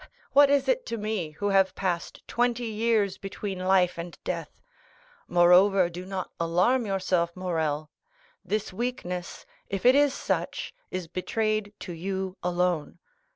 [0.31, 4.59] What is it to me, who have passed twenty years between life and death?
[5.27, 7.91] Moreover, do not alarm yourself, Morrel;
[8.43, 12.97] this weakness, if it is such, is betrayed to you alone.